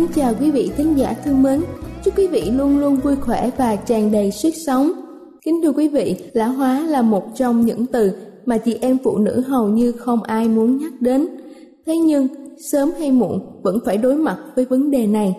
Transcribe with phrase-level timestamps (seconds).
[0.00, 1.60] Kính chào quý vị thính giả thân mến.
[2.04, 4.92] Chúc quý vị luôn luôn vui khỏe và tràn đầy sức sống.
[5.44, 8.12] Kính thưa quý vị, lão hóa là một trong những từ
[8.46, 11.28] mà chị em phụ nữ hầu như không ai muốn nhắc đến.
[11.86, 12.28] Thế nhưng,
[12.58, 15.36] sớm hay muộn vẫn phải đối mặt với vấn đề này.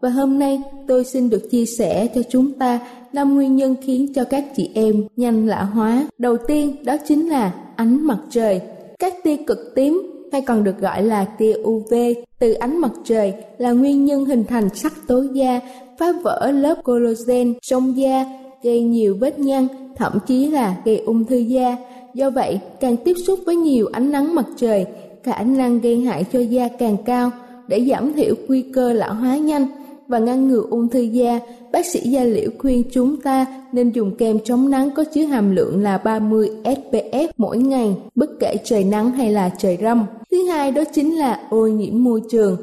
[0.00, 2.80] Và hôm nay tôi xin được chia sẻ cho chúng ta
[3.12, 6.08] năm nguyên nhân khiến cho các chị em nhanh lão hóa.
[6.18, 8.60] Đầu tiên đó chính là ánh mặt trời.
[8.98, 11.94] Các tia cực tím hay còn được gọi là tia UV
[12.38, 15.60] từ ánh mặt trời là nguyên nhân hình thành sắc tố da,
[15.98, 18.24] phá vỡ lớp collagen trong da,
[18.62, 19.66] gây nhiều vết nhăn,
[19.96, 21.76] thậm chí là gây ung thư da.
[22.14, 24.86] Do vậy, càng tiếp xúc với nhiều ánh nắng mặt trời,
[25.22, 27.30] khả năng gây hại cho da càng cao
[27.68, 29.66] để giảm thiểu nguy cơ lão hóa nhanh
[30.08, 31.40] và ngăn ngừa ung thư da,
[31.72, 35.56] bác sĩ da liễu khuyên chúng ta nên dùng kem chống nắng có chứa hàm
[35.56, 40.06] lượng là 30 SPF mỗi ngày, bất kể trời nắng hay là trời râm.
[40.30, 42.56] Thứ hai đó chính là ô nhiễm môi trường.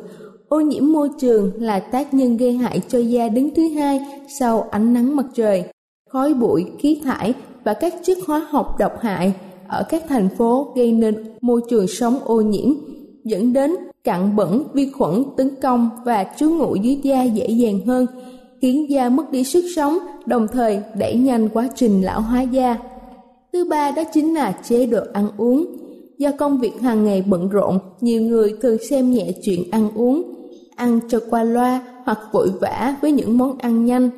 [0.50, 4.00] Ô nhiễm môi trường là tác nhân gây hại cho da đứng thứ hai
[4.40, 5.64] sau ánh nắng mặt trời.
[6.09, 7.34] Khói bụi, khí thải
[7.64, 9.34] và các chất hóa học độc hại
[9.68, 12.74] ở các thành phố gây nên môi trường sống ô nhiễm,
[13.24, 17.86] dẫn đến cặn bẩn, vi khuẩn tấn công và trú ngụ dưới da dễ dàng
[17.86, 18.06] hơn,
[18.62, 22.78] khiến da mất đi sức sống, đồng thời đẩy nhanh quá trình lão hóa da.
[23.53, 25.66] Thứ ba đó chính là chế độ ăn uống.
[26.18, 30.24] Do công việc hàng ngày bận rộn, nhiều người thường xem nhẹ chuyện ăn uống,
[30.75, 34.09] ăn cho qua loa hoặc vội vã với những món ăn nhanh,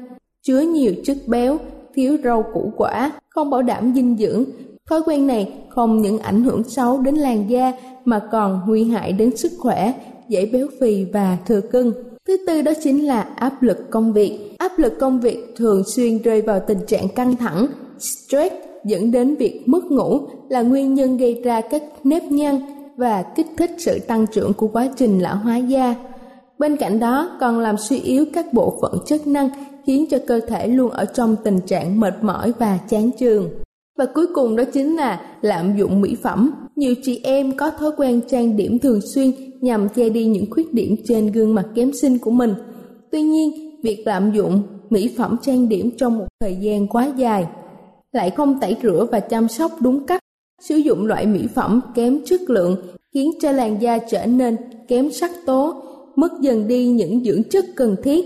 [0.43, 1.57] chứa nhiều chất béo,
[1.93, 4.45] thiếu rau củ quả, không bảo đảm dinh dưỡng.
[4.89, 7.73] Thói quen này không những ảnh hưởng xấu đến làn da
[8.05, 9.93] mà còn nguy hại đến sức khỏe,
[10.29, 11.93] dễ béo phì và thừa cân.
[12.27, 14.55] Thứ tư đó chính là áp lực công việc.
[14.57, 17.67] Áp lực công việc thường xuyên rơi vào tình trạng căng thẳng,
[17.99, 20.19] stress dẫn đến việc mất ngủ
[20.49, 22.59] là nguyên nhân gây ra các nếp nhăn
[22.97, 25.95] và kích thích sự tăng trưởng của quá trình lão hóa da.
[26.59, 29.49] Bên cạnh đó còn làm suy yếu các bộ phận chức năng
[29.85, 33.49] khiến cho cơ thể luôn ở trong tình trạng mệt mỏi và chán chường.
[33.97, 36.51] Và cuối cùng đó chính là lạm dụng mỹ phẩm.
[36.75, 40.73] Nhiều chị em có thói quen trang điểm thường xuyên nhằm che đi những khuyết
[40.73, 42.53] điểm trên gương mặt kém xinh của mình.
[43.11, 47.45] Tuy nhiên, việc lạm dụng mỹ phẩm trang điểm trong một thời gian quá dài
[48.11, 50.21] lại không tẩy rửa và chăm sóc đúng cách.
[50.61, 52.77] Sử dụng loại mỹ phẩm kém chất lượng
[53.13, 54.55] khiến cho làn da trở nên
[54.87, 55.73] kém sắc tố,
[56.15, 58.25] mất dần đi những dưỡng chất cần thiết.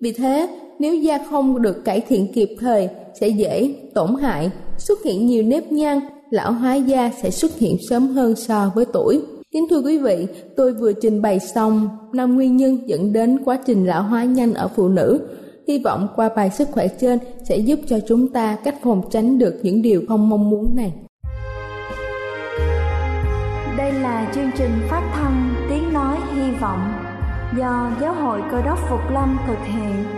[0.00, 0.48] Vì thế,
[0.78, 2.88] nếu da không được cải thiện kịp thời
[3.20, 7.76] sẽ dễ tổn hại, xuất hiện nhiều nếp nhăn, lão hóa da sẽ xuất hiện
[7.90, 9.22] sớm hơn so với tuổi.
[9.52, 10.26] Kính thưa quý vị,
[10.56, 14.54] tôi vừa trình bày xong năm nguyên nhân dẫn đến quá trình lão hóa nhanh
[14.54, 15.20] ở phụ nữ.
[15.68, 19.38] Hy vọng qua bài sức khỏe trên sẽ giúp cho chúng ta cách phòng tránh
[19.38, 20.92] được những điều không mong muốn này.
[23.78, 26.92] Đây là chương trình phát thanh Tiếng Nói Hy Vọng
[27.58, 30.17] do Giáo hội Cơ đốc Phục Lâm thực hiện.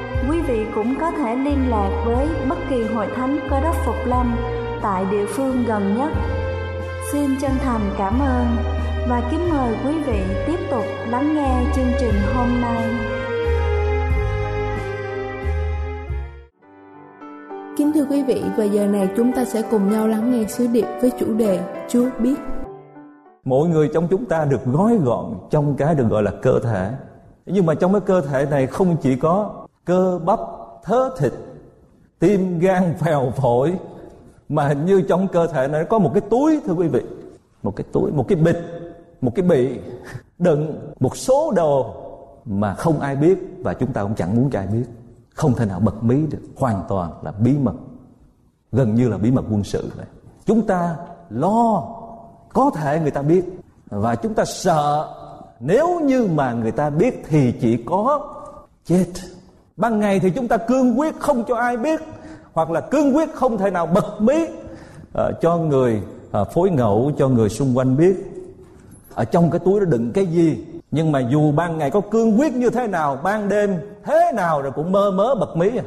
[0.29, 3.95] quý vị cũng có thể liên lạc với bất kỳ hội thánh cơ đốc phục
[4.05, 4.35] lâm
[4.81, 6.11] tại địa phương gần nhất.
[7.11, 8.45] Xin chân thành cảm ơn
[9.09, 12.83] và kính mời quý vị tiếp tục lắng nghe chương trình hôm nay.
[17.77, 20.67] Kính thưa quý vị, và giờ này chúng ta sẽ cùng nhau lắng nghe sứ
[20.67, 21.59] điệp với chủ đề
[21.89, 22.35] Chúa biết.
[23.43, 26.91] Mỗi người trong chúng ta được gói gọn trong cái được gọi là cơ thể.
[27.45, 30.39] Nhưng mà trong cái cơ thể này không chỉ có cơ bắp,
[30.83, 31.33] thớ thịt,
[32.19, 33.77] tim, gan, phèo, phổi.
[34.49, 37.01] Mà hình như trong cơ thể này có một cái túi thưa quý vị.
[37.63, 38.57] Một cái túi, một cái bịch,
[39.21, 39.79] một cái bị
[40.39, 41.95] đựng một số đồ
[42.45, 44.83] mà không ai biết và chúng ta cũng chẳng muốn cho ai biết.
[45.33, 47.75] Không thể nào bật mí được hoàn toàn là bí mật.
[48.71, 50.05] Gần như là bí mật quân sự vậy.
[50.45, 50.95] Chúng ta
[51.29, 51.83] lo
[52.53, 53.45] có thể người ta biết.
[53.89, 55.15] Và chúng ta sợ
[55.59, 58.27] nếu như mà người ta biết thì chỉ có
[58.85, 59.07] chết
[59.81, 62.01] ban ngày thì chúng ta cương quyết không cho ai biết
[62.53, 66.01] hoặc là cương quyết không thể nào bật mí uh, cho người
[66.41, 68.15] uh, phối ngẫu cho người xung quanh biết.
[69.15, 70.65] Ở trong cái túi đó đựng cái gì?
[70.91, 74.61] Nhưng mà dù ban ngày có cương quyết như thế nào ban đêm thế nào
[74.61, 75.83] rồi cũng mơ mớ bật mí à.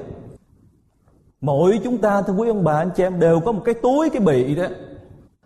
[1.41, 4.11] Mỗi chúng ta thưa quý ông bà anh chị em đều có một cái túi
[4.11, 4.65] cái bị đó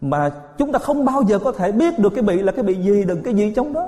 [0.01, 2.75] mà chúng ta không bao giờ có thể biết được cái bị là cái bị
[2.75, 3.87] gì đừng cái gì trong đó.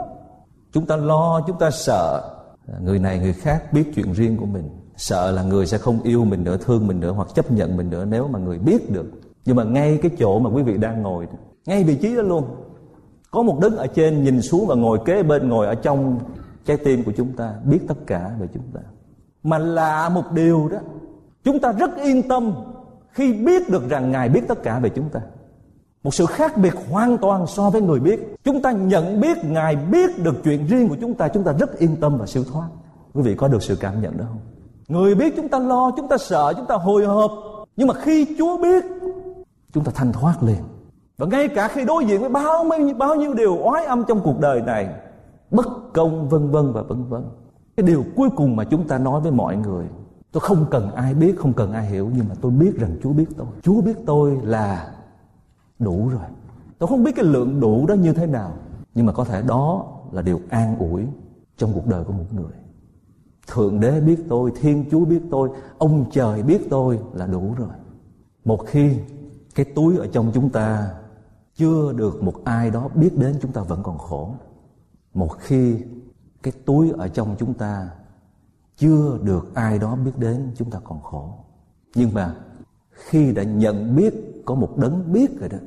[0.72, 2.39] Chúng ta lo chúng ta sợ
[2.82, 4.68] người này, người khác biết chuyện riêng của mình.
[4.96, 7.90] Sợ là người sẽ không yêu mình nữa, thương mình nữa hoặc chấp nhận mình
[7.90, 9.06] nữa nếu mà người biết được.
[9.44, 11.26] Nhưng mà ngay cái chỗ mà quý vị đang ngồi,
[11.66, 12.44] ngay vị trí đó luôn,
[13.30, 16.18] có một đứng ở trên, nhìn xuống và ngồi kế bên, ngồi ở trong
[16.64, 18.80] trái tim của chúng ta, biết tất cả về chúng ta.
[19.42, 20.78] Mà là một điều đó,
[21.44, 22.52] chúng ta rất yên tâm
[23.10, 25.20] khi biết được rằng ngài biết tất cả về chúng ta
[26.02, 28.34] một sự khác biệt hoàn toàn so với người biết.
[28.44, 31.78] Chúng ta nhận biết, ngài biết được chuyện riêng của chúng ta chúng ta rất
[31.78, 32.68] yên tâm và siêu thoát.
[33.14, 34.40] Quý vị có được sự cảm nhận đó không?
[34.88, 37.32] Người biết chúng ta lo, chúng ta sợ, chúng ta hồi hộp.
[37.76, 38.84] Nhưng mà khi chúa biết,
[39.72, 40.62] chúng ta thanh thoát liền.
[41.18, 44.20] Và ngay cả khi đối diện với bao nhiêu bao nhiêu điều oái âm trong
[44.20, 44.88] cuộc đời này,
[45.50, 47.22] bất công, vân vân và vân vân.
[47.76, 49.86] Cái điều cuối cùng mà chúng ta nói với mọi người,
[50.32, 53.12] tôi không cần ai biết, không cần ai hiểu, nhưng mà tôi biết rằng chúa
[53.12, 53.46] biết tôi.
[53.62, 54.90] Chúa biết tôi là
[55.80, 56.28] đủ rồi.
[56.78, 58.52] Tôi không biết cái lượng đủ đó như thế nào,
[58.94, 61.06] nhưng mà có thể đó là điều an ủi
[61.56, 62.52] trong cuộc đời của một người.
[63.46, 67.68] Thượng đế biết tôi, thiên chúa biết tôi, ông trời biết tôi là đủ rồi.
[68.44, 68.96] Một khi
[69.54, 70.94] cái túi ở trong chúng ta
[71.54, 74.34] chưa được một ai đó biết đến, chúng ta vẫn còn khổ.
[75.14, 75.76] Một khi
[76.42, 77.90] cái túi ở trong chúng ta
[78.76, 81.34] chưa được ai đó biết đến, chúng ta còn khổ.
[81.94, 82.34] Nhưng mà
[82.90, 85.58] khi đã nhận biết, có một đấng biết rồi đó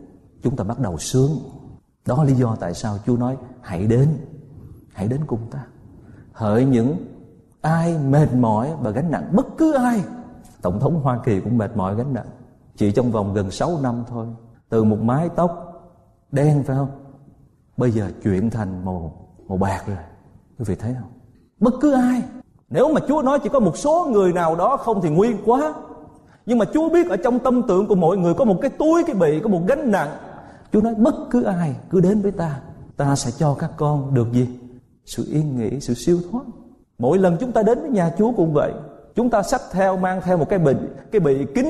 [0.43, 1.31] chúng ta bắt đầu sướng.
[2.05, 4.07] Đó là lý do tại sao chúa nói, hãy đến
[4.93, 5.65] hãy đến cùng ta.
[6.31, 6.95] Hỡi những
[7.61, 10.03] ai mệt mỏi và gánh nặng, bất cứ ai.
[10.61, 12.27] Tổng thống hoa kỳ cũng mệt mỏi gánh nặng.
[12.75, 14.27] Chỉ trong vòng gần 6 năm thôi,
[14.69, 15.73] từ một mái tóc
[16.31, 16.91] đen, phải không?
[17.77, 19.97] Bây giờ chuyển thành màu màu bạc rồi.
[20.59, 21.11] Quý vị thấy không?
[21.59, 22.21] Bất cứ ai.
[22.69, 25.73] Nếu mà Chúa nói chỉ có một số người nào đó không thì nguyên quá.
[26.45, 29.03] Nhưng mà Chúa biết ở trong tâm tưởng của mọi người có một cái túi,
[29.03, 30.09] cái bị có một gánh nặng.
[30.73, 32.61] Chúa nói, bất cứ ai cứ đến với ta
[32.97, 34.47] ta sẽ cho các con được gì?
[35.05, 36.43] Sự yên nghỉ, sự siêu thoát.
[36.97, 38.73] Mỗi lần chúng ta đến với nhà Chúa cũng vậy.
[39.15, 40.73] Chúng ta sách theo, mang theo một cái bị
[41.11, 41.65] cái bị kín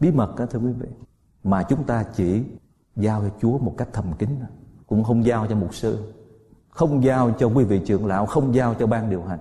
[0.00, 0.88] bí mật đó thưa quý vị,
[1.44, 2.42] mà chúng ta chỉ
[2.96, 4.28] giao cho Chúa một cách thầm kín
[4.86, 5.98] cũng không giao cho mục sư,
[6.70, 9.38] không giao cho quý vị trưởng lão, không giao cho ban điều hành.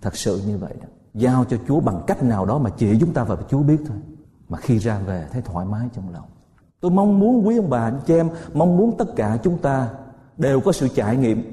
[0.00, 0.88] Thật sự như vậy đó.
[1.14, 3.96] Giao cho Chúa bằng cách nào đó mà chỉ chúng ta và Chúa biết thôi.
[4.48, 6.24] Mà khi ra về, thấy thoải mái trong lòng
[6.80, 9.88] tôi mong muốn quý ông bà anh chị em mong muốn tất cả chúng ta
[10.36, 11.52] đều có sự trải nghiệm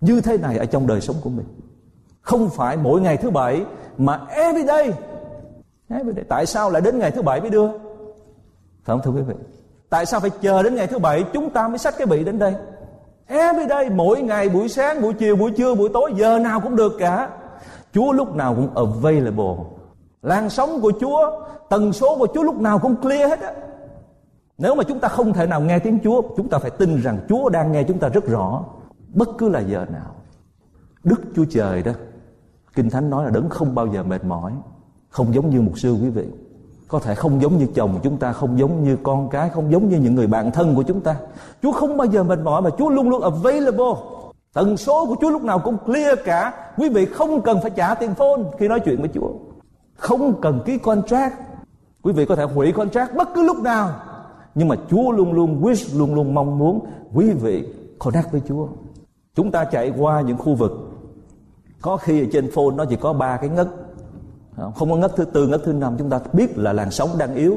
[0.00, 1.46] như thế này ở trong đời sống của mình
[2.20, 3.64] không phải mỗi ngày thứ bảy
[3.98, 4.92] mà every day
[5.88, 7.78] every day tại sao lại đến ngày thứ bảy mới đưa phải
[8.84, 9.34] không thưa quý vị
[9.92, 12.38] Tại sao phải chờ đến ngày thứ bảy chúng ta mới xách cái bị đến
[12.38, 12.54] đây?
[13.26, 16.76] Every day, mỗi ngày, buổi sáng, buổi chiều, buổi trưa, buổi tối, giờ nào cũng
[16.76, 17.28] được cả.
[17.94, 19.64] Chúa lúc nào cũng available.
[20.22, 23.52] Làn sóng của Chúa, tần số của Chúa lúc nào cũng clear hết á.
[24.58, 27.18] Nếu mà chúng ta không thể nào nghe tiếng Chúa, chúng ta phải tin rằng
[27.28, 28.64] Chúa đang nghe chúng ta rất rõ,
[29.14, 30.14] bất cứ là giờ nào.
[31.04, 31.92] Đức Chúa Trời đó,
[32.74, 34.52] Kinh Thánh nói là đấng không bao giờ mệt mỏi,
[35.08, 36.26] không giống như một sư quý vị.
[36.88, 39.88] Có thể không giống như chồng chúng ta không giống như con cái không giống
[39.88, 41.16] như những người bạn thân của chúng ta.
[41.62, 43.94] Chúa không bao giờ mệt mỏi mà chúa luôn luôn available.
[44.52, 46.52] Tần số của chúa lúc nào cũng clear cả.
[46.76, 49.30] Quý vị không cần phải trả tiền phone khi nói chuyện với chúa.
[49.96, 51.34] Không cần ký contract.
[52.02, 53.90] Quý vị có thể hủy contract bất cứ lúc nào
[54.54, 57.68] nhưng mà Chúa luôn luôn wish luôn luôn mong muốn quý vị
[57.98, 58.68] connect với Chúa.
[59.34, 60.72] Chúng ta chạy qua những khu vực,
[61.82, 63.68] có khi ở trên phone nó chỉ có ba cái ngất.
[64.74, 65.94] Không có ngất thứ tư, ngất thứ năm.
[65.98, 67.56] Chúng ta biết là làn sóng đang yếu.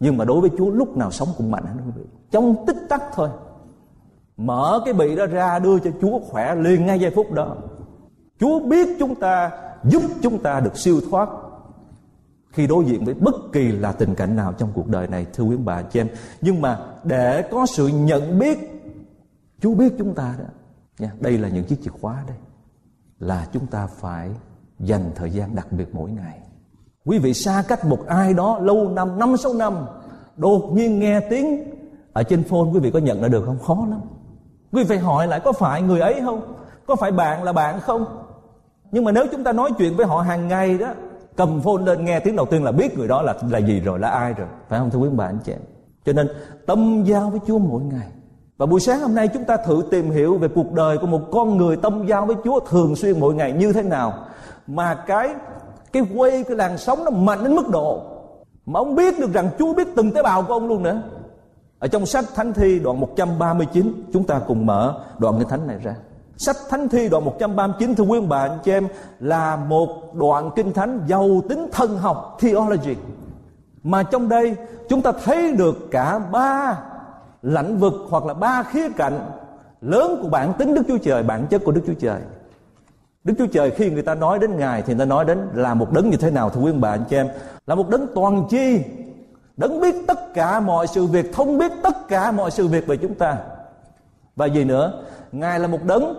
[0.00, 2.02] Nhưng mà đối với Chúa, lúc nào sống cũng mạnh quý vị.
[2.30, 3.28] Trong tích tắc thôi.
[4.36, 7.56] Mở cái bị đó ra, đưa cho Chúa khỏe liền ngay giây phút đó.
[8.40, 9.50] Chúa biết chúng ta,
[9.84, 11.28] giúp chúng ta được siêu thoát
[12.56, 15.44] khi đối diện với bất kỳ là tình cảnh nào trong cuộc đời này, thưa
[15.44, 16.08] quý bà chị em.
[16.40, 18.58] Nhưng mà để có sự nhận biết,
[19.60, 20.44] Chúa biết chúng ta đó,
[20.98, 22.36] nha, đây là những chiếc chìa khóa đây,
[23.18, 24.30] là chúng ta phải
[24.78, 26.38] dành thời gian đặc biệt mỗi ngày.
[27.04, 29.74] Quý vị xa cách một ai đó lâu năm năm sáu năm,
[30.36, 31.64] đột nhiên nghe tiếng
[32.12, 33.58] ở trên phone, quý vị có nhận ra được không?
[33.58, 34.00] Khó lắm.
[34.72, 36.54] Quý vị phải hỏi lại, có phải người ấy không?
[36.86, 38.06] Có phải bạn là bạn không?
[38.92, 40.94] Nhưng mà nếu chúng ta nói chuyện với họ hàng ngày đó
[41.36, 43.98] cầm phone lên nghe tiếng đầu tiên là biết người đó là là gì rồi
[43.98, 44.48] là ai rồi.
[44.68, 45.60] Phải không thưa quý bạn anh chị em?
[46.04, 46.28] Cho nên
[46.66, 48.08] tâm giao với Chúa mỗi ngày.
[48.58, 51.20] Và buổi sáng hôm nay chúng ta thử tìm hiểu về cuộc đời của một
[51.32, 54.14] con người tâm giao với Chúa thường xuyên mỗi ngày như thế nào.
[54.66, 55.34] Mà cái
[55.92, 58.02] cái quay cái làn sóng nó mạnh đến mức độ
[58.66, 61.02] mà ông biết được rằng Chúa biết từng tế bào của ông luôn nữa.
[61.78, 65.78] Ở trong sách Thánh Thi đoạn 139 chúng ta cùng mở đoạn kinh thánh này
[65.82, 65.94] ra
[66.36, 68.88] Sách Thánh Thi đoạn 139 thưa quý bà anh chị em
[69.20, 72.96] là một đoạn kinh thánh giàu tính thần học theology
[73.82, 74.56] mà trong đây
[74.88, 76.78] chúng ta thấy được cả ba
[77.42, 79.30] lãnh vực hoặc là ba khía cạnh
[79.80, 82.20] lớn của bản tính Đức Chúa Trời, bản chất của Đức Chúa Trời.
[83.24, 85.74] Đức Chúa Trời khi người ta nói đến Ngài thì người ta nói đến là
[85.74, 87.28] một đấng như thế nào thưa quý bà anh chị em?
[87.66, 88.80] Là một đấng toàn chi,
[89.56, 92.96] đấng biết tất cả mọi sự việc, thông biết tất cả mọi sự việc về
[92.96, 93.36] chúng ta.
[94.36, 95.02] Và gì nữa?
[95.32, 96.14] Ngài là một đấng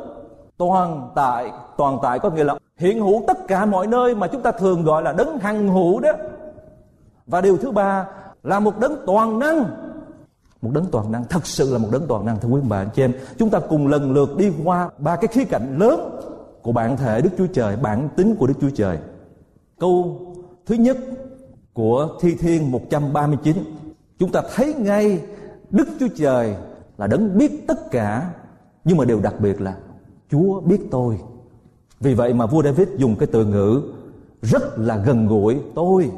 [0.57, 4.41] toàn tại, toàn tại có nghĩa là hiện hữu tất cả mọi nơi mà chúng
[4.41, 6.11] ta thường gọi là đấng hằng hữu đó.
[7.25, 8.05] Và điều thứ ba
[8.43, 9.65] là một đấng toàn năng.
[10.61, 13.03] Một đấng toàn năng thật sự là một đấng toàn năng thưa quý bà chị
[13.03, 13.13] em.
[13.37, 16.19] Chúng ta cùng lần lượt đi qua ba cái khía cạnh lớn
[16.61, 18.97] của bản thể Đức Chúa Trời bản tính của Đức Chúa Trời.
[19.79, 20.19] Câu
[20.65, 20.97] thứ nhất
[21.73, 23.57] của Thi Thiên 139
[24.19, 25.21] chúng ta thấy ngay
[25.69, 26.55] Đức Chúa Trời
[26.97, 28.29] là đấng biết tất cả
[28.87, 29.75] nhưng mà điều đặc biệt là
[30.31, 31.19] Chúa biết tôi.
[31.99, 33.81] Vì vậy mà vua David dùng cái từ ngữ
[34.41, 36.11] rất là gần gũi, tôi.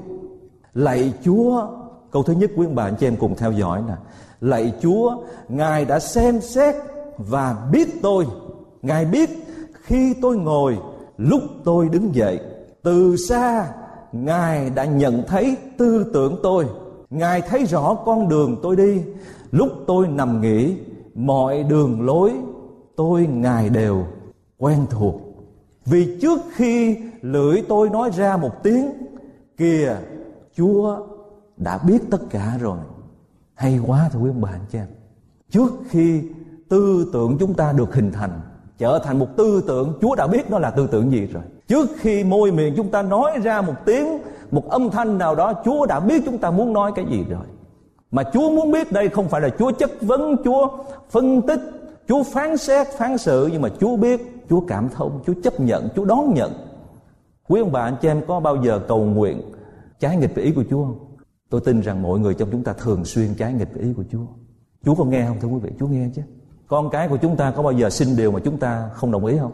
[0.73, 1.67] Lạy Chúa.
[2.11, 3.93] Câu thứ nhất quý ông bà anh chị em cùng theo dõi nè.
[4.41, 5.17] Lạy Chúa,
[5.49, 6.75] Ngài đã xem xét
[7.17, 8.27] và biết tôi.
[8.81, 9.29] Ngài biết
[9.81, 10.77] khi tôi ngồi,
[11.17, 12.39] lúc tôi đứng dậy.
[12.83, 13.67] Từ xa,
[14.11, 16.65] Ngài đã nhận thấy tư tưởng tôi.
[17.09, 19.01] Ngài thấy rõ con đường tôi đi.
[19.51, 20.75] Lúc tôi nằm nghỉ,
[21.19, 22.31] Mọi đường lối
[22.99, 24.05] tôi Ngài đều
[24.57, 25.21] quen thuộc.
[25.85, 28.91] Vì trước khi lưỡi tôi nói ra một tiếng,
[29.57, 29.95] Kìa,
[30.57, 30.97] Chúa
[31.57, 32.77] đã biết tất cả rồi.
[33.55, 34.87] Hay quá, thưa quý ông bà, anh chị em.
[35.49, 36.21] Trước khi
[36.69, 38.41] tư tưởng chúng ta được hình thành,
[38.77, 41.43] trở thành một tư tưởng, chúa đã biết nó là tư tưởng gì rồi.
[41.67, 44.07] Trước khi môi miệng chúng ta nói ra một tiếng,
[44.51, 47.45] một âm thanh nào đó, chúa đã biết chúng ta muốn nói cái gì rồi.
[48.11, 50.67] Mà chúa muốn biết đây không phải là chúa chất vấn, chúa
[51.09, 51.78] phân tích
[52.09, 55.89] chúa phán xét phán xử nhưng mà chúa biết chúa cảm thông chúa chấp nhận
[55.95, 56.51] chúa đón nhận
[57.47, 59.41] quý ông bà anh chị em có bao giờ cầu nguyện
[59.99, 61.09] trái nghịch với ý của chúa không
[61.49, 64.03] Tôi tin rằng mọi người trong chúng ta thường xuyên trái nghịch với ý của
[64.11, 64.25] Chúa.
[64.85, 65.71] Chúa có nghe không thưa quý vị?
[65.79, 66.21] Chúa nghe chứ.
[66.67, 69.25] Con cái của chúng ta có bao giờ xin điều mà chúng ta không đồng
[69.25, 69.51] ý không?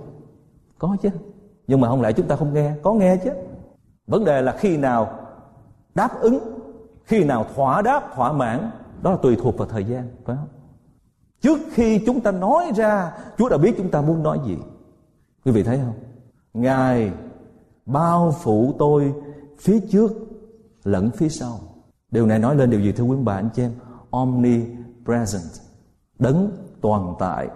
[0.78, 1.10] Có chứ.
[1.68, 2.74] Nhưng mà không lẽ chúng ta không nghe?
[2.84, 3.32] Có nghe chứ.
[4.08, 5.20] Vấn đề là khi nào
[5.96, 6.40] đáp ứng,
[7.04, 8.72] khi nào thỏa đáp, thỏa mãn,
[9.02, 10.48] đó là tùy thuộc vào thời gian, phải không?
[11.46, 14.58] Trước khi chúng ta nói ra, Chúa đã biết chúng ta muốn nói gì.
[15.46, 15.94] Quý vị thấy không?
[16.54, 17.12] Ngài
[17.86, 19.14] bao phủ tôi
[19.60, 20.12] phía trước
[20.84, 21.60] lẫn phía sau
[22.12, 23.72] Điều này nói lên điều gì thưa quý bà anh chị em?
[24.12, 25.44] Omnipresent,
[26.20, 27.48] đấng toàn tại,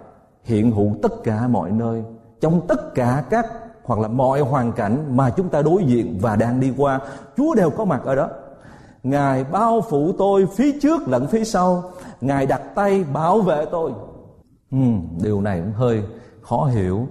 [0.42, 2.04] hiện hữu tất cả mọi nơi,
[2.40, 3.46] trong tất cả các
[3.82, 7.00] hoặc là mọi hoàn cảnh mà chúng ta đối diện và đang đi qua,
[7.36, 8.28] Chúa đều có mặt ở đó.
[9.02, 13.92] Ngài bao phủ tôi phía trước lẫn phía sau, Ngài đặt tay bảo vệ tôi.
[14.70, 14.78] Ừ,
[15.22, 16.02] điều này cũng hơi
[16.40, 17.06] khó hiểu,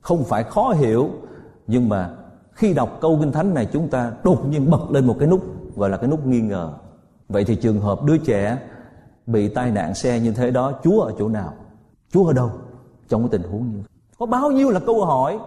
[0.00, 1.10] không phải khó hiểu,
[1.66, 2.10] nhưng mà
[2.52, 5.40] khi đọc câu kinh thánh này chúng ta đột nhiên bật lên một cái nút
[5.76, 6.72] gọi là cái nút nghi ngờ.
[7.28, 8.58] Vậy thì trường hợp đứa trẻ
[9.26, 11.52] bị tai nạn xe như thế đó chúa ở chỗ nào?
[12.12, 12.50] Chúa ở đâu?
[13.08, 13.82] Trong cái tình huống như
[14.18, 15.38] có bao nhiêu là câu hỏi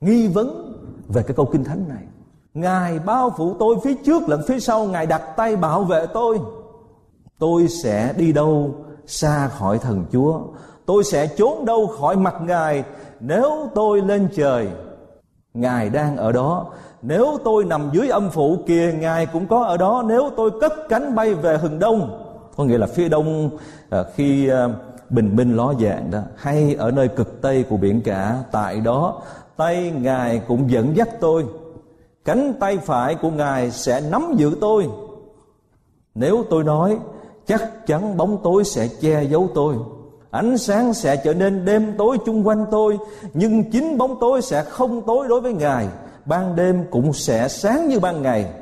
[0.00, 0.72] nghi vấn
[1.08, 2.02] về cái câu kinh thánh này?
[2.54, 6.40] Ngài bao phủ tôi phía trước lẫn phía sau, ngài đặt tay bảo vệ tôi.
[7.38, 8.74] Tôi sẽ đi đâu?
[9.06, 10.40] Xa khỏi thần chúa.
[10.86, 12.84] Tôi sẽ trốn đâu khỏi mặt ngài
[13.20, 14.68] nếu tôi lên trời.
[15.54, 16.66] Ngài đang ở đó.
[17.02, 20.04] Nếu tôi nằm dưới âm phủ kia, Ngài cũng có ở đó.
[20.06, 22.24] Nếu tôi cất cánh bay về hừng đông,
[22.56, 23.50] có nghĩa là phía đông
[23.90, 24.70] ờ, khi ờ,
[25.10, 29.22] bình minh ló dạng đó, hay ở nơi cực tây của biển cả, tại đó,
[29.56, 31.44] tay ngài cũng dẫn dắt tôi
[32.24, 34.88] cánh tay phải của ngài sẽ nắm giữ tôi.
[36.14, 36.98] Nếu tôi nói,
[37.46, 39.76] chắc chắn bóng tối sẽ che giấu tôi.
[40.30, 42.98] Ánh sáng sẽ trở nên đêm tối chung quanh tôi,
[43.34, 45.88] nhưng chính bóng tối sẽ không tối đối với ngài.
[46.24, 48.52] Ban đêm cũng sẽ sáng như ban ngày.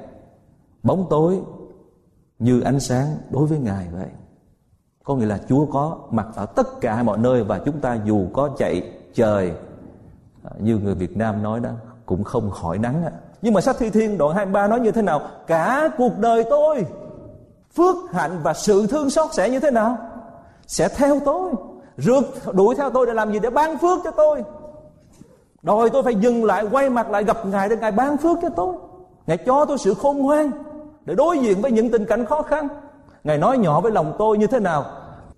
[0.83, 1.41] Bóng tối
[2.39, 4.09] như ánh sáng đối với ngài vậy.
[5.05, 8.27] Có nghĩa là chúa có mặt ở tất cả mọi nơi và chúng ta dù
[8.33, 9.53] có chạy, trời
[10.45, 11.71] à, như người việt nam nói đó,
[12.07, 13.05] cũng không khỏi nắng
[13.43, 15.21] nhưng mà sách thi thiên đoạn 23 nói như thế nào?
[15.47, 16.87] Cả cuộc đời tôi,
[17.77, 19.97] phước hạnh và sự thương xót sẽ như thế nào?
[20.67, 21.53] Sẽ theo tôi.
[21.97, 23.39] Rượt đuổi theo tôi để làm gì?
[23.39, 24.43] Để ban phước cho tôi.
[25.63, 28.49] Đòi tôi phải dừng lại, quay mặt lại gặp ngài để ngài ban phước cho
[28.49, 28.75] tôi.
[29.27, 30.51] Ngài cho tôi sự khôn ngoan
[31.05, 32.69] để đối diện với những tình cảnh khó khăn.
[33.25, 34.85] Ngài nói nhỏ với lòng tôi như thế nào?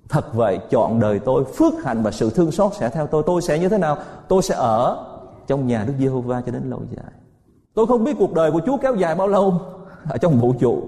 [0.09, 3.23] Thật vậy, chọn đời tôi, phước hạnh và sự thương xót sẽ theo tôi.
[3.27, 3.97] Tôi sẽ như thế nào?
[4.29, 5.07] Tôi sẽ ở
[5.47, 7.24] trong nhà đức giê-hô-va cho đến lâu dài
[7.75, 9.61] tôi không biết cuộc đời của chúa kéo dài bao lâu
[10.09, 10.83] ở trong vũ trụ,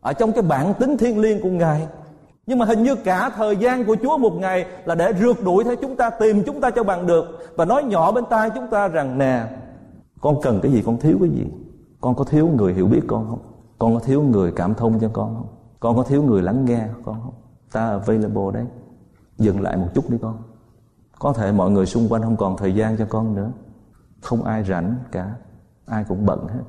[0.00, 1.86] ở trong cái bản tính thiên liêng của ngài.
[2.46, 5.64] Nhưng mà hình như cả thời gian của Chúa một ngày là để rượt đuổi
[5.64, 7.24] theo chúng ta, tìm chúng ta cho bằng được
[7.56, 9.46] và nói nhỏ bên tai chúng ta rằng, nè,
[10.20, 10.82] con cần cái gì?
[10.86, 11.46] Con thiếu cái gì?
[12.00, 13.38] Con có thiếu người hiểu biết con không?
[13.78, 15.46] Con có thiếu người cảm thông cho con không?
[15.80, 17.34] Con có thiếu người lắng nghe con không?
[17.72, 18.64] Ta available đấy.
[19.38, 20.36] Dừng lại một chút đi con.
[21.18, 23.50] Có thể mọi người xung quanh không còn thời gian cho con nữa.
[24.20, 25.34] Không ai rảnh cả
[25.88, 26.62] ai cũng bận hết.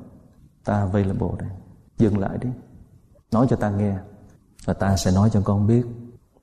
[0.64, 1.48] Ta available đây
[1.98, 2.48] dừng lại đi.
[3.32, 3.98] Nói cho ta nghe.
[4.64, 5.86] Và ta sẽ nói cho con biết.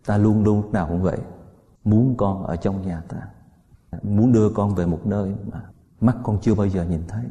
[0.05, 1.17] Ta luôn luôn lúc nào cũng vậy.
[1.83, 3.17] Muốn con ở trong nhà ta.
[4.03, 5.63] Muốn đưa con về một nơi mà
[6.01, 7.23] mắt con chưa bao giờ nhìn thấy.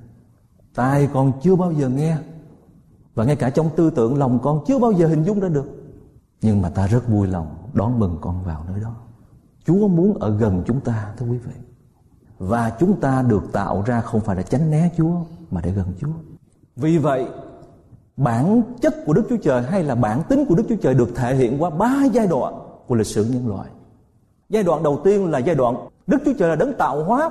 [0.74, 2.18] Tai con chưa bao giờ nghe.
[3.14, 5.66] Và ngay cả trong tư tưởng lòng con chưa bao giờ hình dung ra được.
[6.42, 8.94] Nhưng mà ta rất vui lòng đón mừng con vào nơi đó.
[9.64, 11.52] Chúa muốn ở gần chúng ta, thưa quý vị
[12.38, 15.14] và chúng ta được tạo ra không phải là tránh né chúa
[15.50, 16.12] mà để gần chúa
[16.76, 17.26] vì vậy
[18.16, 21.08] bản chất của Đức Chúa Trời hay là bản tính của Đức Chúa Trời được
[21.14, 22.54] thể hiện qua ba giai đoạn
[22.86, 23.68] của lịch sử nhân loại.
[24.49, 27.30] Giai đoạn đầu tiên là giai đoạn Đức Chúa Trời là đấng tạo hóa.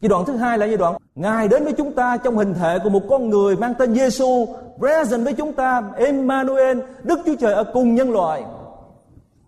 [0.00, 2.78] Giai đoạn thứ hai là giai đoạn Ngài đến với chúng ta trong hình thể
[2.84, 4.46] của một con người mang tên Giêsu,
[4.78, 8.44] present với chúng ta, Emmanuel, Đức Chúa Trời ở cùng nhân loại.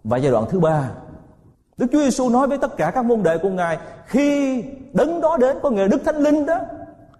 [0.04, 0.90] Và giai đoạn thứ ba,
[1.78, 4.62] Đức Chúa Giêsu nói với tất cả các môn đệ của Ngài khi
[4.92, 6.58] đấng đó đến có nghĩa là Đức Thánh Linh đó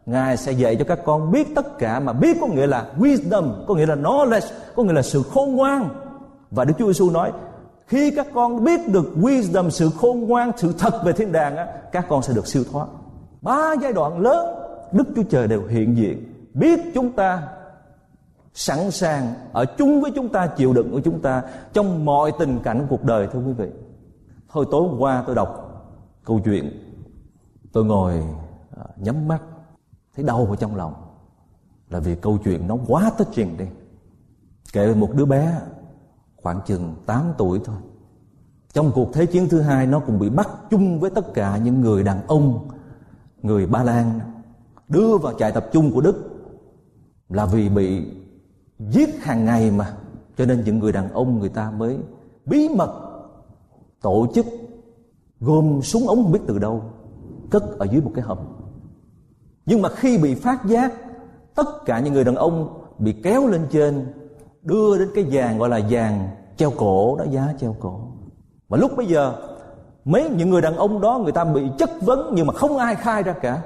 [0.07, 3.67] Ngài sẽ dạy cho các con biết tất cả mà biết có nghĩa là wisdom,
[3.67, 5.89] có nghĩa là knowledge, có nghĩa là sự khôn ngoan.
[6.51, 7.33] Và Đức Chúa Giêsu nói
[7.87, 11.67] khi các con biết được wisdom, sự khôn ngoan, sự thật về thiên đàng á,
[11.93, 12.87] các con sẽ được siêu thoát.
[13.43, 14.55] Ba giai đoạn lớn
[14.93, 17.43] Đức Chúa Trời đều hiện diện, biết chúng ta
[18.55, 21.43] sẵn sàng ở chung với chúng ta, chịu đựng của chúng ta
[21.73, 23.69] trong mọi tình cảnh cuộc đời thưa quý vị.
[24.49, 25.65] Thôi tối hôm qua tôi đọc
[26.25, 26.71] câu chuyện,
[27.73, 28.23] tôi ngồi
[28.77, 29.43] à, nhắm mắt,
[30.17, 30.95] thấy đau ở trong lòng,
[31.91, 33.65] là vì câu chuyện nó quá touching đi.
[34.73, 35.61] Kể về một đứa bé,
[36.37, 37.77] khoảng chừng 8 tuổi thôi.
[38.73, 41.81] Trong cuộc thế chiến thứ hai, nó cũng bị bắt chung với tất cả những
[41.81, 42.69] người đàn ông,
[43.43, 44.21] người ba lan,
[44.89, 46.31] đưa vào trại tập trung của đức,
[47.29, 48.07] là vì bị
[48.79, 49.97] giết hàng ngày mà.
[50.37, 51.99] Cho nên những người đàn ông người ta mới
[52.47, 53.08] bí mật
[54.03, 54.47] tổ chức
[55.41, 56.83] gồm súng ống không biết từ đâu,
[57.51, 58.39] cất ở dưới một cái hầm.
[59.67, 60.93] Nhưng mà khi bị phát giác,
[61.55, 64.13] tất cả những người đàn ông bị kéo lên trên,
[64.63, 68.01] đưa đến cái vàng gọi là vàng treo cổ, đó giá treo cổ.
[68.69, 69.35] Và lúc bây giờ,
[70.05, 72.95] mấy những người đàn ông đó người ta bị chất vấn nhưng mà không ai
[72.95, 73.63] khai ra cả.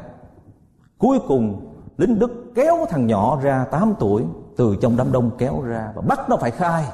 [0.99, 4.25] Cuối cùng, lính đức kéo thằng nhỏ ra 8 tuổi,
[4.57, 6.85] từ trong đám đông kéo ra và bắt nó phải khai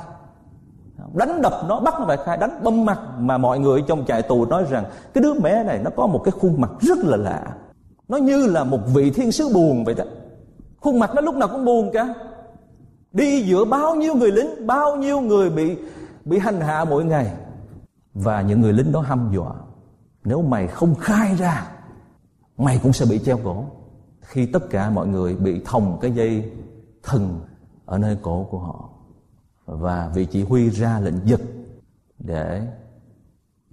[1.14, 4.23] đánh đập nó, bắt nó phải khai, đánh băm mặt mà mọi người trong trại
[4.23, 7.16] tù nói rằng cái đứa bé này nó có một cái khuôn mặt rất là
[7.16, 7.57] lạ.
[8.09, 10.05] Nó như là một vị thiên sứ buồn vậy đó.
[10.81, 12.14] Khuôn mặt nó lúc nào cũng buồn cả.
[13.12, 15.77] Đi giữa bao nhiêu người lính, bao nhiêu người bị
[16.25, 17.33] bị hành hạ mỗi ngày.
[18.14, 19.53] Và những người lính đó hăm dọa.
[20.25, 21.66] Nếu mày không khai ra,
[22.59, 23.64] mày cũng sẽ bị treo cổ.
[24.21, 26.53] Khi tất cả mọi người bị thòng cái dây
[27.03, 27.40] thần
[27.87, 28.90] ở nơi cổ của họ
[29.68, 31.40] và vị chỉ huy ra lệnh giật
[32.18, 32.68] để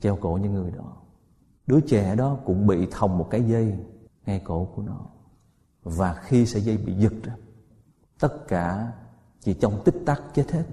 [0.01, 0.97] treo cổ những người đó.
[1.67, 3.77] Đứa trẻ đó cũng bị thòng một cái dây
[4.25, 4.99] ngay cổ của nó.
[5.83, 7.35] Và khi sợi dây bị giật ra
[8.19, 8.91] tất cả
[9.41, 10.63] chỉ trong tích tắc chết hết.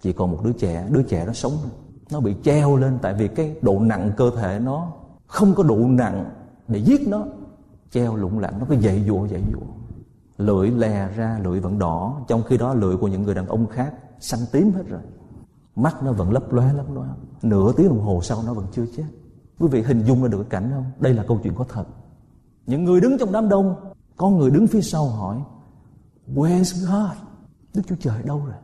[0.00, 1.52] Chỉ còn một đứa trẻ đứa trẻ nó sống.
[2.10, 4.92] Nó bị treo lên tại vì cái độ nặng cơ thể nó
[5.26, 6.30] không có độ nặng
[6.68, 7.26] để giết nó.
[7.90, 9.66] Treo lủng lẳng, nó cứ dậy dụa dậy dụa.
[10.38, 12.24] Lưỡi lè ra, lưỡi vẫn đỏ.
[12.28, 15.00] Trong khi đó, lưỡi của những người đàn ông khác xanh tím hết rồi.
[15.76, 17.06] Mắt nó vẫn lấp lóe lấp lóe.
[17.42, 19.04] Nửa tiếng đồng hồ sau nó vẫn chưa chết.
[19.58, 20.84] Quý vị hình dung ra được cái cảnh không?
[20.98, 21.84] Đây là câu chuyện có thật.
[22.66, 23.74] Những người đứng trong đám đông,
[24.16, 25.36] có người đứng phía sau hỏi,
[26.34, 27.16] where's God?
[27.74, 28.54] Đức Chúa Trời, đâu rồi?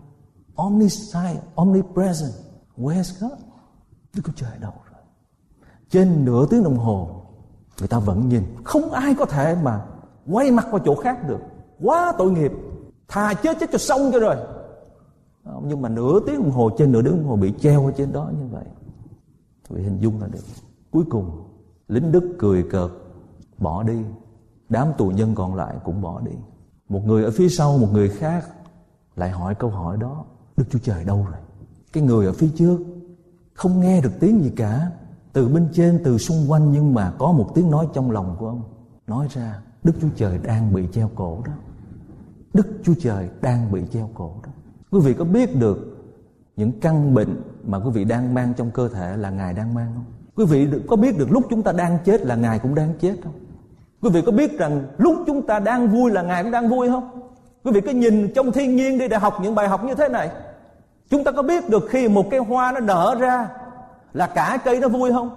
[0.54, 2.32] Omniscient omnipresent.
[2.78, 3.38] Where's God?
[4.14, 5.00] Đức Chúa Trời, đâu rồi?
[5.90, 7.22] Trên nửa tiếng đồng hồ,
[7.78, 8.42] người ta vẫn nhìn.
[8.64, 9.84] Không ai có thể mà
[10.26, 11.38] quay mặt qua chỗ khác được.
[11.82, 12.52] Quá tội nghiệp.
[13.08, 14.36] Thà chết chết cho xong cho rồi
[15.44, 18.12] nhưng mà nửa tiếng đồng hồ trên nửa tiếng đồng hồ bị treo ở trên
[18.12, 18.64] đó như vậy.
[19.68, 20.44] Vì hình dung là được.
[20.90, 21.44] Cuối cùng,
[21.88, 22.90] lính đức cười cợt,
[23.58, 24.02] bỏ đi.
[24.68, 26.32] Đám tù nhân còn lại cũng bỏ đi.
[26.88, 28.48] Một người ở phía sau, một người khác
[29.16, 30.24] lại hỏi câu hỏi đó.
[30.56, 31.40] Đức chúa trời đâu rồi?
[31.92, 32.80] Cái người ở phía trước
[33.54, 34.90] không nghe được tiếng gì cả.
[35.32, 38.48] Từ bên trên, từ xung quanh, nhưng mà có một tiếng nói trong lòng của
[38.48, 38.62] ông.
[39.06, 41.52] Nói ra, đức chúa trời đang bị treo cổ đó.
[42.54, 44.49] Đức chúa trời đang bị treo cổ đó
[44.90, 45.78] quý vị có biết được
[46.56, 49.92] những căn bệnh mà quý vị đang mang trong cơ thể là ngài đang mang
[49.94, 50.04] không?
[50.34, 53.16] Quý vị có biết được lúc chúng ta đang chết là ngài cũng đang chết
[53.24, 53.32] không?
[54.00, 56.88] Quý vị có biết rằng lúc chúng ta đang vui là ngài cũng đang vui
[56.88, 57.20] không?
[57.64, 60.08] Quý vị cứ nhìn trong thiên nhiên đi để học những bài học như thế
[60.08, 60.30] này.
[61.10, 63.48] Chúng ta có biết được khi một cây hoa nó nở ra
[64.12, 65.30] là cả cây nó vui không?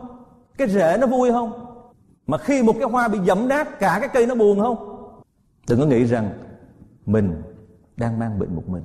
[0.57, 1.51] Cái rễ nó vui không?
[2.27, 4.77] Mà khi một cái hoa bị dẫm nát, cả cái cây nó buồn không?
[5.69, 6.29] Đừng có nghĩ rằng
[7.05, 7.41] mình
[7.97, 8.83] đang mang bệnh một mình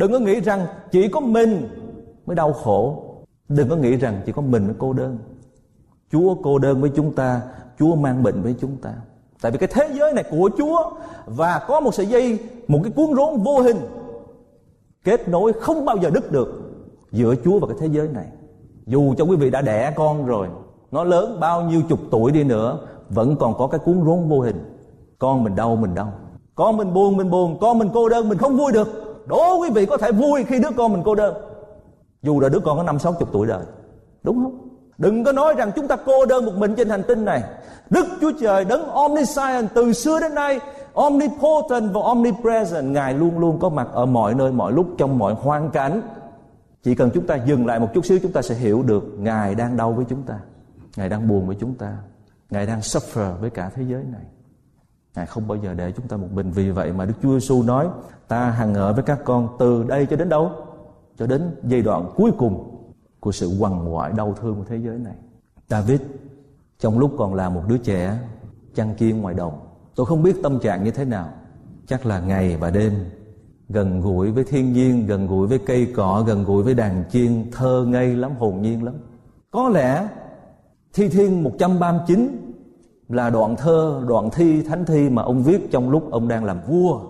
[0.00, 1.68] đừng có nghĩ rằng chỉ có mình
[2.26, 3.04] mới đau khổ.
[3.48, 5.18] Đừng có nghĩ rằng chỉ có mình mới cô đơn.
[6.12, 7.40] Chúa cô đơn với chúng ta,
[7.78, 8.92] chúa mang bệnh với chúng ta.
[9.42, 10.90] Tại vì cái thế giới này của chúa
[11.26, 13.76] và có một sợi dây, một cái cuốn rốn vô hình
[15.04, 16.48] kết nối không bao giờ đứt được
[17.12, 18.26] giữa chúa và cái thế giới này.
[18.86, 20.48] Dù cho quý vị đã đẻ con rồi,
[20.90, 24.40] nó lớn bao nhiêu chục tuổi đi nữa, vẫn còn có cái cuốn rốn vô
[24.40, 24.76] hình.
[25.18, 26.12] Con mình đau mình đau.
[26.54, 27.58] Con mình buồn mình buồn.
[27.60, 30.58] Con mình cô đơn, mình không vui được đố quý vị có thể vui khi
[30.58, 31.34] đứa con mình cô đơn.
[32.22, 33.64] Dù là đứa con có năm, sáu chục tuổi đời
[34.22, 34.68] đúng không?
[34.98, 37.42] Đừng có nói rằng chúng ta cô đơn một mình trên hành tinh này.
[37.90, 40.60] Đức chúa trời đấng omniscient từ xưa đến nay,
[40.94, 42.84] omnipotent và omnipresent.
[42.84, 46.02] Ngài luôn luôn có mặt ở mọi nơi, mọi lúc, trong mọi hoàn cảnh.
[46.82, 49.54] Chỉ cần chúng ta dừng lại một chút xíu, chúng ta sẽ hiểu được ngài
[49.54, 50.38] đang đau với chúng ta.
[50.96, 51.96] Ngài đang buồn với chúng ta.
[52.50, 54.22] Ngài đang suffer với cả thế giới này.
[55.16, 56.50] Ngài không bao giờ để chúng ta một mình.
[56.50, 57.88] Vì vậy mà Đức Chúa Giêsu nói
[58.28, 60.50] Ta hằng ở với các con từ đây cho đến đâu?
[61.18, 62.76] Cho đến giai đoạn cuối cùng
[63.20, 65.14] Của sự quằn ngoại đau thương của thế giới này.
[65.68, 66.00] David
[66.78, 68.18] Trong lúc còn là một đứa trẻ
[68.74, 69.60] Chăn chiên ngoài đồng
[69.94, 71.28] Tôi không biết tâm trạng như thế nào.
[71.86, 72.92] Chắc là ngày và đêm
[73.68, 77.50] Gần gũi với thiên nhiên Gần gũi với cây cỏ Gần gũi với đàn chiên
[77.52, 78.94] Thơ ngây lắm, hồn nhiên lắm.
[79.50, 80.08] Có lẽ
[80.92, 82.49] Thi Thiên 139
[83.10, 86.60] là đoạn thơ, đoạn thi, thánh thi mà ông viết trong lúc ông đang làm
[86.68, 87.00] vua,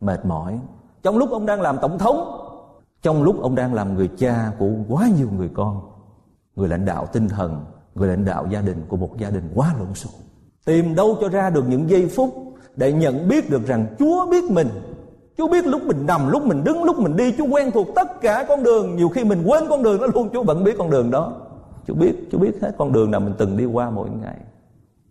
[0.00, 0.60] mệt mỏi.
[1.02, 2.42] Trong lúc ông đang làm tổng thống,
[3.02, 5.80] trong lúc ông đang làm người cha của quá nhiều người con,
[6.56, 9.74] người lãnh đạo tinh thần, người lãnh đạo gia đình của một gia đình quá
[9.78, 10.12] lộn xộn.
[10.64, 12.34] Tìm đâu cho ra được những giây phút
[12.76, 14.68] để nhận biết được rằng Chúa biết mình.
[15.38, 18.20] Chúa biết lúc mình nằm, lúc mình đứng, lúc mình đi, Chúa quen thuộc tất
[18.20, 18.96] cả con đường.
[18.96, 21.32] Nhiều khi mình quên con đường đó luôn, Chúa vẫn biết con đường đó.
[21.86, 24.36] Chúa biết, Chúa biết hết con đường nào mình từng đi qua mỗi ngày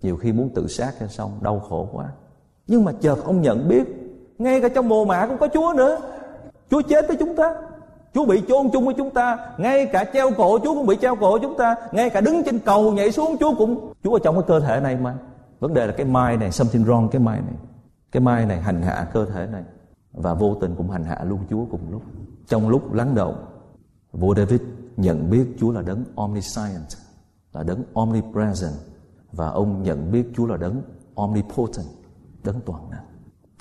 [0.06, 2.06] nhiều khi muốn tự sát cho xong, đau khổ quá.
[2.68, 3.84] Nhưng mà chợt ông nhận biết,
[4.38, 5.98] ngay cả trong mồ mả cũng có chúa nữa.
[6.70, 7.54] Chúa chết với chúng ta.
[8.14, 9.38] Chúa bị chôn chung với chúng ta.
[9.58, 11.76] Ngay cả treo cổ, chúa cũng bị treo cổ chúng ta.
[11.92, 14.80] Ngay cả đứng trên cầu nhảy xuống, chúa cũng chúa ở trong cái cơ thể
[14.80, 15.16] này mà.
[15.60, 17.56] Vấn đề là cái mai này, something wrong cái mai này.
[18.12, 19.64] Cái mai này hành hạ cơ thể này.
[20.12, 22.02] Và vô tình cũng hành hạ luôn chúa cùng lúc.
[22.48, 23.46] Trong lúc lắng động,
[24.12, 24.62] vua david
[24.98, 26.88] nhận biết chúa là đấng omniscient,
[27.54, 28.74] là đấng omnipresent
[29.36, 30.82] và ông nhận biết Chúa là đấng
[31.16, 31.86] omnipotent,
[32.44, 33.04] đấng toàn năng.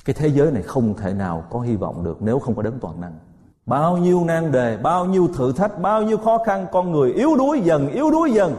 [0.04, 2.80] Cái thế giới này không thể nào có hy vọng được nếu không có đấng
[2.80, 3.18] toàn năng.
[3.66, 7.36] Bao nhiêu nan đề, bao nhiêu thử thách, bao nhiêu khó khăn con người yếu
[7.36, 8.56] đuối dần, yếu đuối dần.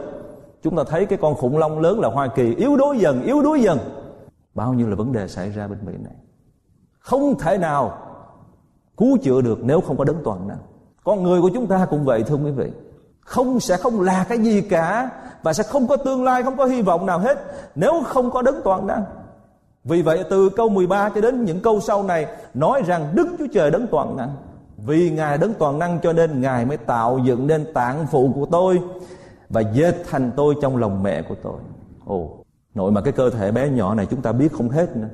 [0.62, 3.42] Chúng ta thấy cái con khủng long lớn là Hoa Kỳ yếu đuối dần, yếu
[3.42, 3.78] đuối dần.
[4.54, 6.14] Bao nhiêu là vấn đề xảy ra bên Mỹ này.
[6.98, 7.98] Không thể nào
[8.96, 10.58] cứu chữa được nếu không có đấng toàn năng.
[11.04, 12.72] Con người của chúng ta cũng vậy thưa quý vị.
[13.26, 15.10] Không sẽ không là cái gì cả
[15.42, 17.38] và sẽ không có tương lai, không có hy vọng nào hết
[17.74, 19.04] nếu không có đấng toàn năng.
[19.84, 23.46] Vì vậy từ câu 13 cho đến những câu sau này nói rằng Đức Chúa
[23.54, 24.34] Trời đấng toàn năng.
[24.76, 28.46] Vì Ngài đấng toàn năng cho nên Ngài mới tạo dựng nên tạng phụ của
[28.46, 28.80] tôi
[29.48, 31.60] và dệt thành tôi trong lòng mẹ của tôi.
[32.06, 32.30] Ồ,
[32.74, 35.08] nội mà cái cơ thể bé nhỏ này chúng ta biết không hết nữa.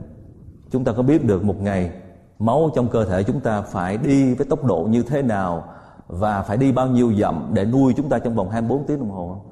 [0.71, 1.91] Chúng ta có biết được một ngày
[2.39, 5.65] máu trong cơ thể chúng ta phải đi với tốc độ như thế nào
[6.07, 9.11] và phải đi bao nhiêu dặm để nuôi chúng ta trong vòng 24 tiếng đồng
[9.11, 9.45] hồ?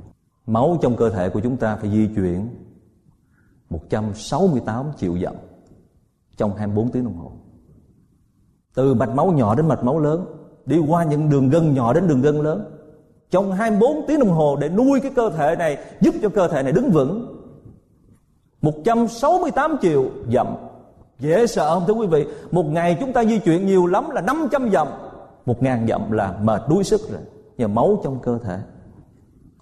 [0.47, 2.49] Máu trong cơ thể của chúng ta phải di chuyển
[3.71, 5.35] 168 triệu dặm
[6.37, 7.33] trong 24 tiếng đồng hồ.
[8.75, 10.27] Từ mạch máu nhỏ đến mạch máu lớn,
[10.67, 12.65] đi qua những đường gân nhỏ đến đường gân lớn,
[13.31, 16.63] trong 24 tiếng đồng hồ để nuôi cái cơ thể này, giúp cho cơ thể
[16.63, 17.41] này đứng vững
[18.63, 20.47] 168 triệu dặm
[21.19, 24.21] dễ sợ không thưa quý vị một ngày chúng ta di chuyển nhiều lắm là
[24.21, 24.89] 500 dặm
[25.47, 27.21] một ngàn dặm là mệt đuối sức rồi.
[27.59, 28.59] Nhờ máu trong cơ thể.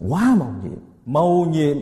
[0.09, 0.79] Quá màu nhiệm.
[1.07, 1.77] Màu nhiệm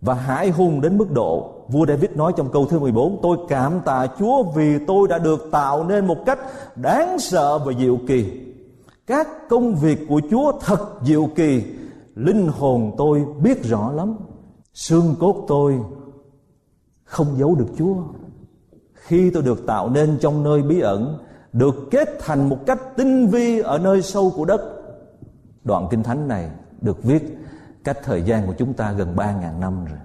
[0.00, 3.80] và hãi hùng đến mức độ vua David nói trong câu thứ 14 tôi cảm
[3.84, 6.38] tạ Chúa vì tôi đã được tạo nên một cách
[6.76, 8.40] đáng sợ và diệu kỳ.
[9.06, 11.62] Các công việc của Chúa thật diệu kỳ.
[12.14, 14.16] Linh hồn tôi biết rõ lắm.
[14.74, 15.80] Xương cốt tôi
[17.04, 17.94] không giấu được Chúa.
[18.92, 21.18] Khi tôi được tạo nên trong nơi bí ẩn
[21.54, 24.60] được kết thành một cách tinh vi ở nơi sâu của đất.
[25.64, 27.38] Đoạn kinh thánh này được viết
[27.84, 29.98] cách thời gian của chúng ta gần 3.000 năm rồi.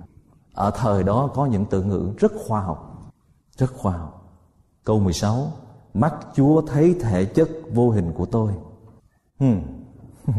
[0.53, 3.11] Ở thời đó có những từ ngữ rất khoa học,
[3.57, 4.35] rất khoa học.
[4.83, 5.51] Câu 16
[5.93, 8.51] mắt Chúa thấy thể chất vô hình của tôi.
[9.39, 9.61] Hmm.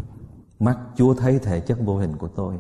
[0.61, 2.55] mắt Chúa thấy thể chất vô hình của tôi.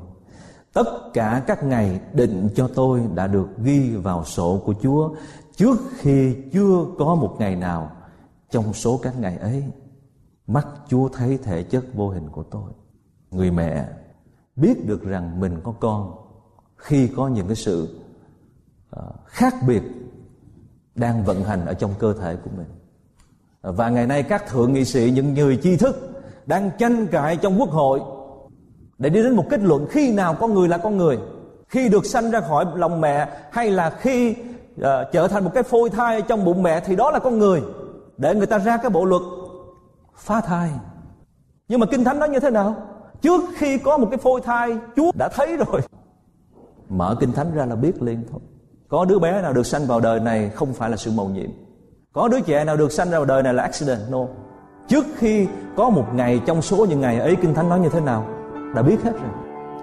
[0.72, 5.14] Tất cả các ngày định cho tôi đã được ghi vào sổ của Chúa
[5.56, 7.90] trước khi chưa có một ngày nào
[8.50, 9.64] trong số các ngày ấy
[10.46, 12.70] mắt Chúa thấy thể chất vô hình của tôi.
[13.30, 13.86] Người mẹ
[14.56, 16.16] biết được rằng mình có con.
[16.76, 18.00] Khi có những cái sự
[18.90, 19.82] ờ, khác biệt
[20.94, 22.66] đang vận hành ở trong cơ thể của mình.
[23.62, 27.60] Và ngày nay các thượng nghị sĩ những người tri thức đang tranh cãi trong
[27.60, 28.00] quốc hội
[28.98, 31.18] để đi đến một kết luận khi nào con người là con người.
[31.68, 35.62] Khi được sanh ra khỏi lòng mẹ hay là khi uh, trở thành một cái
[35.62, 37.62] phôi thai trong bụng mẹ thì đó là con người
[38.20, 39.22] để người ta ra cái bộ luật
[40.14, 40.70] phá thai.
[41.68, 42.74] Nhưng mà kinh thánh nói như thế nào?
[43.20, 45.80] Trước khi có một cái phôi thai, chúa đã thấy rồi.
[46.88, 48.40] Mở kinh thánh ra là biết liền thôi.
[48.88, 51.50] Có đứa bé nào được sanh vào đời này không phải là sự mầu nhiệm.
[52.12, 54.00] Có đứa trẻ nào được sanh ra vào đời này là accident?
[54.10, 54.26] No.
[54.88, 58.00] Trước khi có một ngày trong số những ngày ấy, kinh thánh nói như thế
[58.00, 58.26] nào?
[58.74, 59.30] Đã biết hết rồi.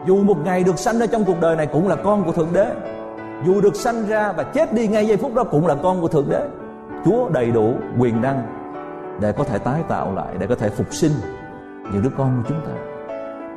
[0.07, 2.53] Dù một ngày được sanh ra trong cuộc đời này cũng là con của thượng
[2.53, 2.71] đế.
[3.45, 6.07] Dù được sanh ra và chết đi ngay giây phút đó cũng là con của
[6.07, 6.47] thượng đế
[7.05, 8.47] chúa đầy đủ quyền năng
[9.21, 11.11] để có thể tái tạo lại, để có thể phục sinh
[11.93, 12.71] những đứa con của chúng ta.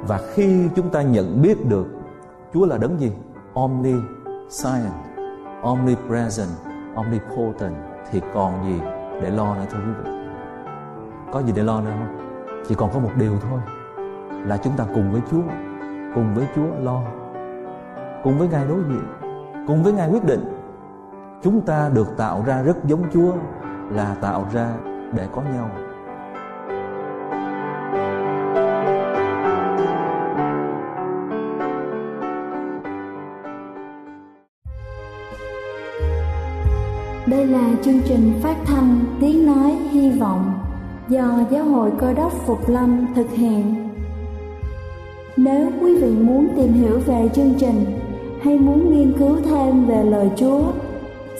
[0.07, 1.87] Và khi chúng ta nhận biết được
[2.55, 3.13] chúa là đấng gì?
[3.55, 4.93] Omni omniscient
[5.63, 6.49] omnipresent,
[6.95, 7.75] omnipotent
[8.11, 8.81] thì còn gì
[9.23, 10.11] để lo nữa, thưa quý vị?
[11.33, 12.17] Có gì để lo nữa không?
[12.69, 13.61] Chỉ còn có một điều thôi,
[14.47, 15.43] là chúng ta cùng với chúa,
[16.15, 17.03] cùng với chúa lo,
[18.25, 19.07] cùng với ngài đối diện,
[19.67, 20.60] cùng với ngài quyết định
[21.43, 23.33] chúng ta được tạo ra rất giống chúa
[23.91, 24.75] là tạo ra
[25.13, 25.71] để có nhau
[37.27, 40.53] Đây là chương trình phát thanh Tiếng Nói Hy Vọng
[41.09, 43.91] do Giáo hội Cơ đốc Phục Lâm thực hiện.
[45.37, 47.99] Nếu quý vị muốn tìm hiểu về chương trình
[48.43, 50.63] hay muốn nghiên cứu thêm về lời Chúa,